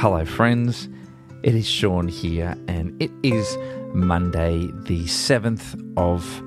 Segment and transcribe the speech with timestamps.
[0.00, 0.88] Hello, friends.
[1.42, 3.58] It is Sean here, and it is
[3.92, 6.40] Monday, the 7th of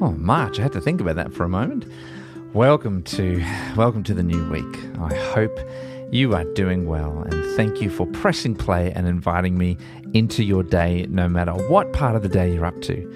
[0.00, 0.60] oh, March.
[0.60, 1.84] I had to think about that for a moment.
[2.54, 3.44] Welcome to
[3.76, 5.00] welcome to the new week.
[5.00, 5.58] I hope
[6.12, 9.76] you are doing well, and thank you for pressing play and inviting me
[10.14, 13.14] into your day, no matter what part of the day you're up to.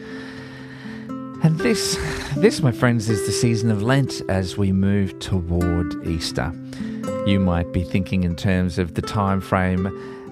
[1.45, 1.99] And this,
[2.37, 6.53] this, my friends, is the season of Lent as we move toward Easter.
[7.27, 9.89] You might be thinking in terms of the time frame,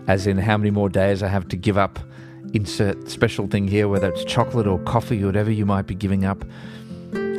[0.07, 1.99] as in how many more days I have to give up.
[2.55, 6.25] Insert special thing here, whether it's chocolate or coffee, or whatever you might be giving
[6.25, 6.45] up.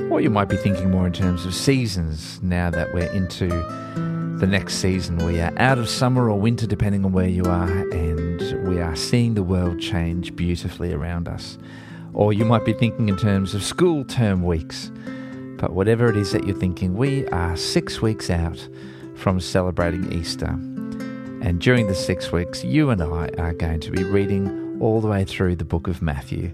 [0.09, 3.48] Or you might be thinking more in terms of seasons now that we're into
[4.38, 5.17] the next season.
[5.26, 8.98] We are out of summer or winter, depending on where you are, and we are
[8.98, 11.57] seeing the world change beautifully around us.
[12.13, 14.91] Or you might be thinking in terms of school term weeks.
[15.57, 18.68] But whatever it is that you're thinking, we are six weeks out
[19.15, 20.48] from celebrating Easter.
[21.41, 25.07] And during the six weeks, you and I are going to be reading all the
[25.07, 26.51] way through the book of Matthew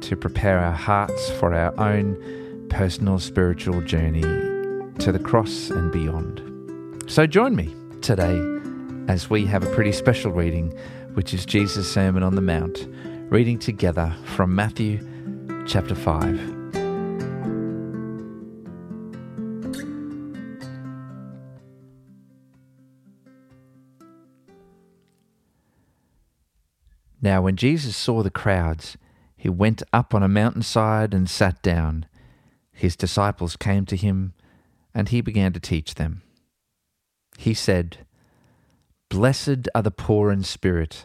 [0.00, 4.22] to prepare our hearts for our own personal spiritual journey
[4.98, 6.42] to the cross and beyond.
[7.10, 8.38] So join me today
[9.08, 10.76] as we have a pretty special reading,
[11.14, 12.86] which is Jesus' Sermon on the Mount,
[13.30, 15.06] reading together from Matthew
[15.66, 16.58] chapter 5.
[27.20, 28.96] Now, when Jesus saw the crowds,
[29.36, 32.06] he went up on a mountainside and sat down.
[32.72, 34.32] His disciples came to him,
[34.94, 36.22] and he began to teach them.
[37.36, 38.06] He said,
[39.10, 41.04] Blessed are the poor in spirit,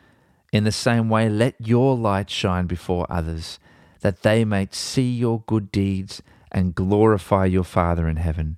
[0.51, 3.59] In the same way, let your light shine before others,
[4.01, 8.57] that they may see your good deeds and glorify your Father in heaven.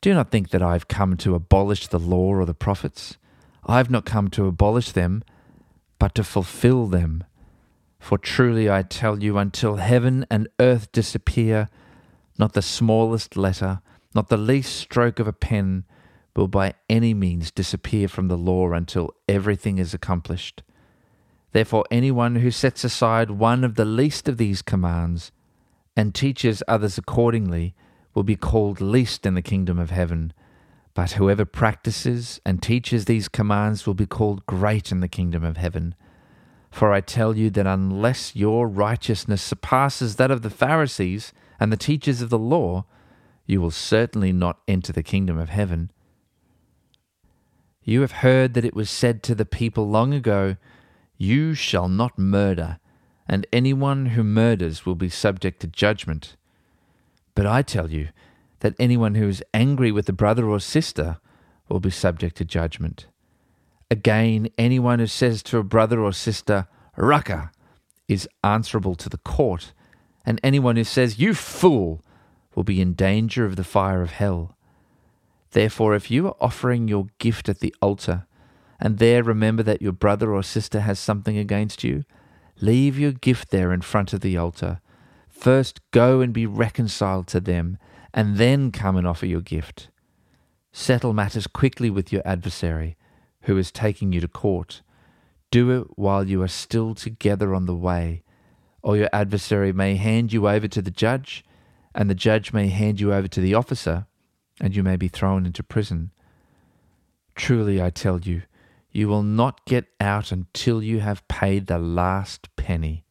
[0.00, 3.16] Do not think that I have come to abolish the law or the prophets.
[3.64, 5.22] I have not come to abolish them,
[5.98, 7.24] but to fulfill them.
[7.98, 11.68] For truly I tell you, until heaven and earth disappear,
[12.38, 13.80] not the smallest letter,
[14.14, 15.84] not the least stroke of a pen,
[16.38, 20.62] will by any means disappear from the law until everything is accomplished.
[21.50, 25.32] Therefore, anyone who sets aside one of the least of these commands
[25.96, 27.74] and teaches others accordingly
[28.14, 30.32] will be called least in the kingdom of heaven.
[30.94, 35.56] But whoever practices and teaches these commands will be called great in the kingdom of
[35.56, 35.96] heaven.
[36.70, 41.76] For I tell you that unless your righteousness surpasses that of the Pharisees and the
[41.76, 42.84] teachers of the law,
[43.44, 45.90] you will certainly not enter the kingdom of heaven.
[47.88, 50.56] You have heard that it was said to the people long ago,
[51.16, 52.80] You shall not murder,
[53.26, 56.36] and anyone who murders will be subject to judgment.
[57.34, 58.08] But I tell you,
[58.60, 61.16] that anyone who is angry with a brother or sister
[61.70, 63.06] will be subject to judgment.
[63.90, 67.52] Again, anyone who says to a brother or sister, Raca,
[68.06, 69.72] is answerable to the court,
[70.26, 72.04] and anyone who says, You fool,
[72.54, 74.57] will be in danger of the fire of hell.
[75.50, 78.26] Therefore, if you are offering your gift at the altar,
[78.80, 82.04] and there remember that your brother or sister has something against you,
[82.60, 84.80] leave your gift there in front of the altar.
[85.28, 87.78] First go and be reconciled to them
[88.12, 89.88] and then come and offer your gift.
[90.72, 92.96] Settle matters quickly with your adversary,
[93.42, 94.82] who is taking you to court.
[95.50, 98.22] Do it while you are still together on the way,
[98.82, 101.44] or your adversary may hand you over to the judge,
[101.94, 104.06] and the judge may hand you over to the officer,
[104.60, 106.10] and you may be thrown into prison.
[107.34, 108.42] Truly, I tell you,
[108.90, 113.04] you will not get out until you have paid the last penny.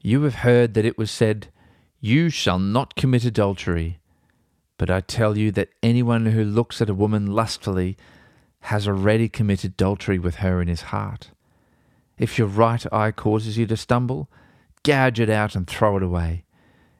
[0.00, 1.48] You have heard that it was said,
[2.00, 3.98] You shall not commit adultery.
[4.76, 7.96] But I tell you that anyone who looks at a woman lustfully
[8.60, 11.30] has already committed adultery with her in his heart.
[12.16, 14.28] If your right eye causes you to stumble,
[14.82, 16.44] gouge it out and throw it away.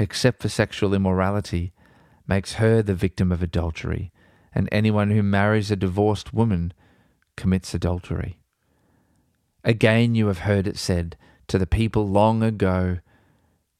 [0.00, 1.72] except for sexual immorality,
[2.26, 4.10] makes her the victim of adultery,
[4.54, 6.72] and anyone who marries a divorced woman
[7.36, 8.38] commits adultery.
[9.62, 11.18] Again, you have heard it said
[11.48, 13.00] to the people long ago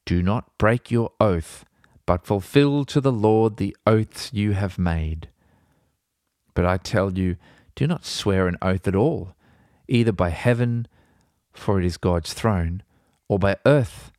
[0.04, 1.64] Do not break your oath,
[2.04, 5.30] but fulfill to the Lord the oaths you have made.
[6.52, 7.36] But I tell you,
[7.74, 9.34] do not swear an oath at all,
[9.88, 10.86] either by heaven,
[11.52, 12.82] for it is God's throne,
[13.26, 14.12] or by earth,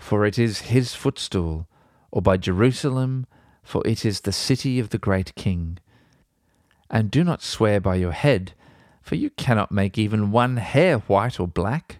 [0.00, 1.68] for it is his footstool,
[2.10, 3.26] or by Jerusalem,
[3.62, 5.78] for it is the city of the great king.
[6.88, 8.54] And do not swear by your head,
[9.02, 11.98] for you cannot make even one hair white or black.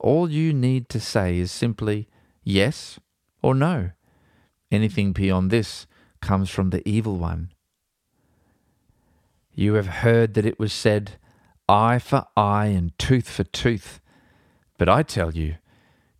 [0.00, 2.08] All you need to say is simply
[2.42, 2.98] yes
[3.42, 3.90] or no.
[4.72, 5.86] Anything beyond this
[6.22, 7.52] comes from the evil one.
[9.54, 11.18] You have heard that it was said,
[11.68, 14.00] Eye for eye and tooth for tooth.
[14.78, 15.56] But I tell you,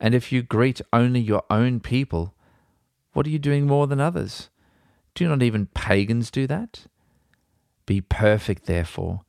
[0.00, 2.34] And if you greet only your own people,
[3.12, 4.48] what are you doing more than others?
[5.14, 6.86] Do not even pagans do that?
[7.84, 9.22] Be perfect, therefore,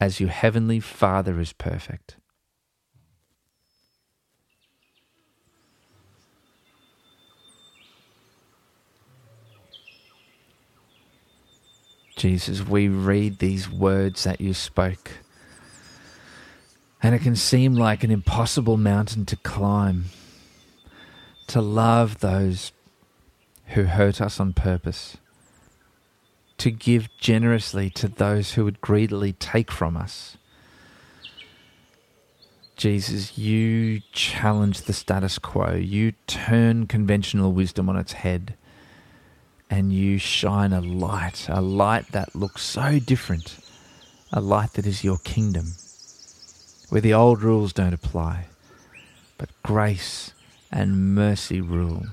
[0.00, 2.16] as your heavenly Father is perfect.
[12.16, 15.12] Jesus, we read these words that you spoke.
[17.02, 20.06] And it can seem like an impossible mountain to climb.
[21.48, 22.72] To love those
[23.68, 25.16] who hurt us on purpose.
[26.58, 30.36] To give generously to those who would greedily take from us.
[32.76, 35.74] Jesus, you challenge the status quo.
[35.74, 38.54] You turn conventional wisdom on its head
[39.70, 43.58] and you shine a light, a light that looks so different,
[44.32, 45.72] a light that is your kingdom,
[46.88, 48.46] where the old rules don't apply,
[49.36, 50.32] but grace
[50.70, 52.06] and mercy rule.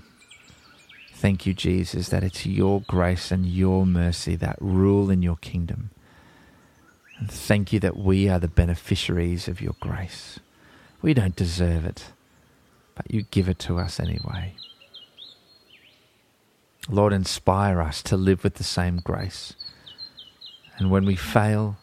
[1.14, 5.92] Thank you, Jesus, that it's your grace and your mercy that rule in your kingdom.
[7.18, 10.40] And thank you that we are the beneficiaries of your grace.
[11.02, 12.12] We don't deserve it,
[12.96, 14.56] but you give it to us anyway.
[16.90, 19.54] Lord, inspire us to live with the same grace.
[20.78, 21.78] And when we fail,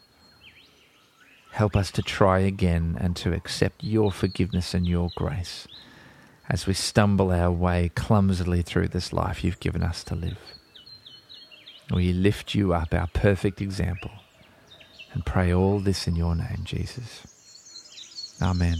[1.53, 5.69] help us to try again and to accept your forgiveness and your grace
[6.49, 10.39] as we stumble our way clumsily through this life you've given us to live.
[11.93, 14.13] We lift you up, our perfect example,
[15.13, 18.39] and pray all this in your name, Jesus.
[18.41, 18.79] Amen.